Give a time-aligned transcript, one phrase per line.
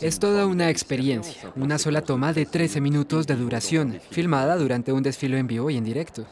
[0.00, 5.02] Es toda una experiencia, una sola toma de 13 minutos de duración, filmada durante un
[5.02, 6.24] desfile en vivo y en directo.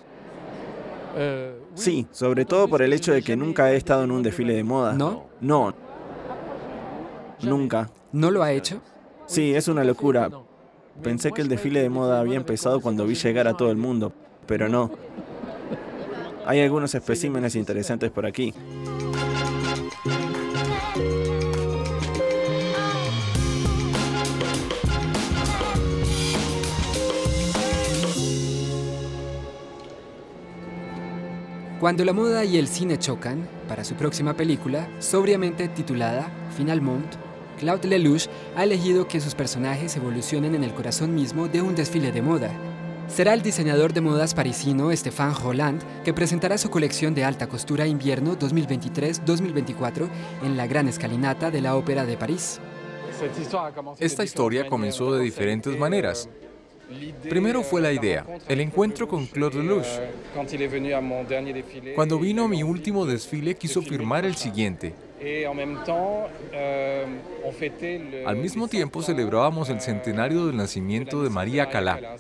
[1.75, 4.65] Sí, sobre todo por el hecho de que nunca he estado en un desfile de
[4.65, 4.93] moda.
[4.95, 5.27] ¿No?
[5.41, 5.75] No.
[7.43, 7.91] Nunca.
[8.13, 8.81] ¿No lo ha hecho?
[9.27, 10.31] Sí, es una locura.
[11.03, 14.13] Pensé que el desfile de moda había empezado cuando vi llegar a todo el mundo,
[14.47, 14.91] pero no.
[16.47, 18.55] Hay algunos especímenes interesantes por aquí.
[31.81, 37.15] Cuando la moda y el cine chocan, para su próxima película, sobriamente titulada Finalement,
[37.57, 42.11] Claude Lelouch ha elegido que sus personajes evolucionen en el corazón mismo de un desfile
[42.11, 42.51] de moda.
[43.07, 47.87] Será el diseñador de modas parisino Stéphane Rolland que presentará su colección de alta costura
[47.87, 50.09] invierno 2023-2024
[50.43, 52.59] en la gran escalinata de la Ópera de París.
[54.01, 56.29] Esta historia comenzó de diferentes maneras.
[57.29, 59.87] Primero fue la idea, el encuentro con Claude Lelouch.
[61.95, 64.95] Cuando vino a mi último desfile quiso firmar el siguiente.
[68.27, 72.17] Al mismo tiempo celebrábamos el centenario del nacimiento de María Calá.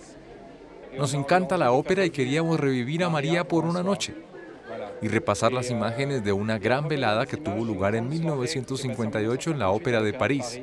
[0.97, 4.15] Nos encanta la ópera y queríamos revivir a María por una noche
[5.01, 9.71] y repasar las imágenes de una gran velada que tuvo lugar en 1958 en la
[9.71, 10.61] Ópera de París.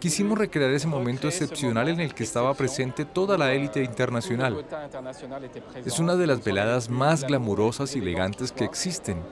[0.00, 4.64] Quisimos recrear ese momento excepcional en el que estaba presente toda la élite internacional.
[5.84, 9.22] Es una de las veladas más glamurosas y elegantes que existen.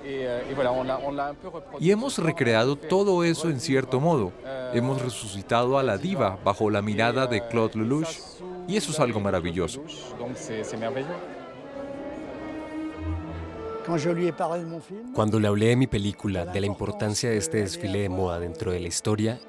[1.81, 4.33] Y hemos recreado todo eso en cierto modo.
[4.73, 8.19] Hemos resucitado a la diva bajo la mirada de Claude Lelouch
[8.67, 9.83] y eso es algo maravilloso.
[15.15, 18.71] Cuando le hablé de mi película, de la importancia de este desfile de moda dentro
[18.71, 19.41] de la historia,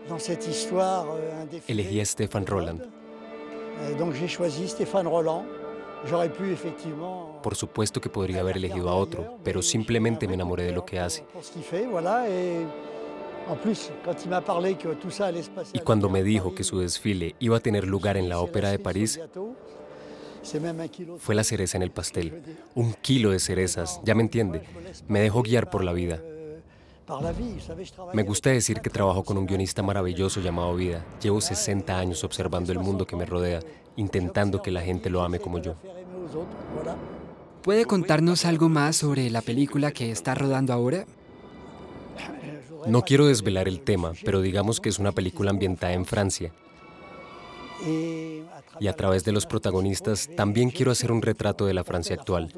[1.67, 2.85] elegí a Stéphane Roland.
[7.43, 10.99] Por supuesto que podría haber elegido a otro, pero simplemente me enamoré de lo que
[10.99, 11.25] hace.
[15.73, 18.79] Y cuando me dijo que su desfile iba a tener lugar en la Ópera de
[18.79, 19.19] París,
[21.19, 22.41] fue la cereza en el pastel.
[22.75, 24.63] Un kilo de cerezas, ya me entiende.
[25.07, 26.21] Me dejó guiar por la vida.
[28.13, 31.03] Me gusta decir que trabajo con un guionista maravilloso llamado Vida.
[31.21, 33.61] Llevo 60 años observando el mundo que me rodea,
[33.95, 35.75] intentando que la gente lo ame como yo.
[37.63, 41.05] ¿Puede contarnos algo más sobre la película que está rodando ahora?
[42.87, 46.53] No quiero desvelar el tema, pero digamos que es una película ambientada en Francia.
[47.85, 52.51] Y a través de los protagonistas también quiero hacer un retrato de la Francia actual.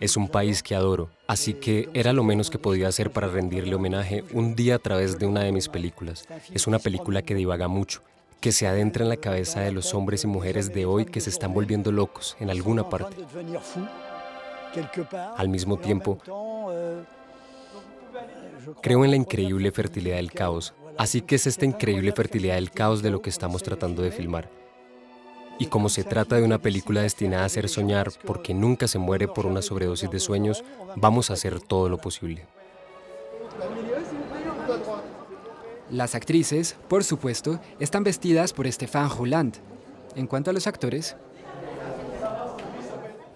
[0.00, 3.74] Es un país que adoro, así que era lo menos que podía hacer para rendirle
[3.74, 6.26] homenaje un día a través de una de mis películas.
[6.52, 8.00] Es una película que divaga mucho,
[8.40, 11.30] que se adentra en la cabeza de los hombres y mujeres de hoy que se
[11.30, 13.16] están volviendo locos en alguna parte.
[15.36, 16.18] Al mismo tiempo,
[18.80, 23.02] creo en la increíble fertilidad del caos, Así que es esta increíble fertilidad del caos
[23.02, 24.48] de lo que estamos tratando de filmar.
[25.58, 29.28] Y como se trata de una película destinada a hacer soñar porque nunca se muere
[29.28, 30.64] por una sobredosis de sueños,
[30.96, 32.46] vamos a hacer todo lo posible.
[35.90, 39.56] Las actrices, por supuesto, están vestidas por Stéphane Rouland.
[40.16, 41.16] En cuanto a los actores...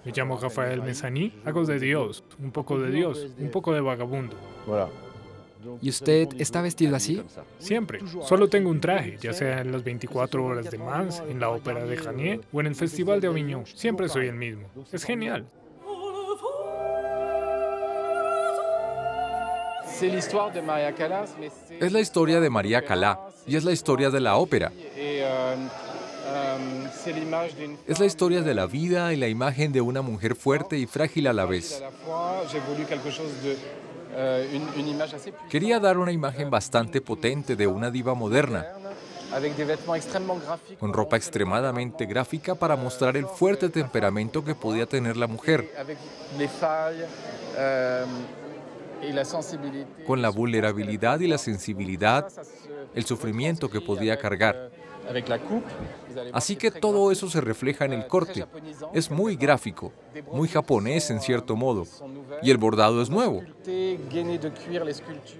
[0.04, 4.36] Me llamo Rafael Mesaní, hago de Dios, un poco de Dios, un poco de vagabundo.
[5.80, 7.22] ¿Y usted está vestido así?
[7.58, 8.00] Siempre.
[8.26, 11.84] Solo tengo un traje, ya sea en las 24 horas de Mans, en la ópera
[11.84, 13.66] de Janier o en el Festival de Avignon.
[13.66, 14.68] Siempre soy el mismo.
[14.92, 15.46] Es genial.
[21.80, 24.70] Es la historia de María Calá y es la historia de la ópera.
[27.86, 31.26] Es la historia de la vida y la imagen de una mujer fuerte y frágil
[31.26, 31.82] a la vez.
[35.48, 38.66] Quería dar una imagen bastante potente de una diva moderna,
[40.78, 45.70] con ropa extremadamente gráfica para mostrar el fuerte temperamento que podía tener la mujer,
[50.06, 52.28] con la vulnerabilidad y la sensibilidad,
[52.94, 54.70] el sufrimiento que podía cargar.
[56.32, 58.46] Así que todo eso se refleja en el corte.
[58.92, 59.92] Es muy gráfico,
[60.32, 61.86] muy japonés en cierto modo.
[62.42, 63.42] Y el bordado es nuevo.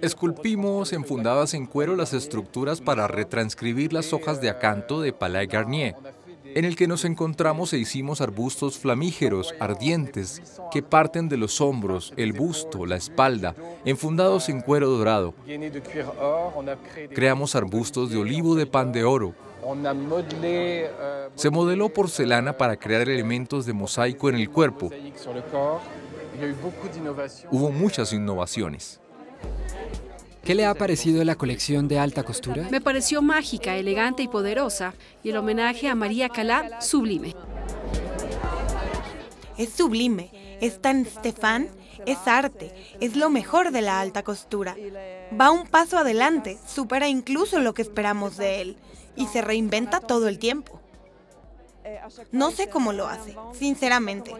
[0.01, 5.95] Esculpimos enfundadas en cuero las estructuras para retranscribir las hojas de acanto de Palais Garnier.
[6.55, 10.41] en el que nos encontramos e hicimos arbustos flamígeros, ardientes,
[10.71, 13.55] que parten de los hombros, el busto, la espalda,
[13.85, 15.35] enfundados en cuero dorado.
[17.13, 19.35] Creamos arbustos de olivo de pan de oro.
[21.35, 24.89] Se modeló porcelana para crear elementos de mosaico en el cuerpo.
[27.51, 28.99] Hubo muchas innovaciones.
[30.43, 32.67] ¿Qué le ha parecido la colección de alta costura?
[32.71, 37.35] Me pareció mágica, elegante y poderosa, y el homenaje a María Calá, sublime.
[39.57, 41.67] Es sublime, es tan Stefan,
[42.05, 44.75] es arte, es lo mejor de la alta costura.
[45.39, 48.77] Va un paso adelante, supera incluso lo que esperamos de él,
[49.19, 50.81] y se reinventa todo el tiempo.
[52.31, 54.33] No sé cómo lo hace, sinceramente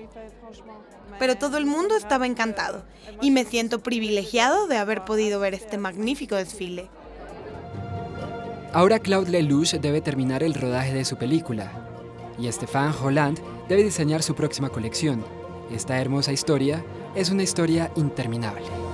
[1.19, 2.83] pero todo el mundo estaba encantado
[3.21, 6.89] y me siento privilegiado de haber podido ver este magnífico desfile.
[8.73, 11.71] Ahora Claude Lelouch debe terminar el rodaje de su película
[12.37, 15.23] y Stéphane Holland debe diseñar su próxima colección.
[15.71, 16.83] Esta hermosa historia
[17.15, 18.88] es una historia interminable.